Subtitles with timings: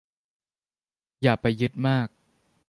[1.21, 2.07] อย่าไปยึดมาก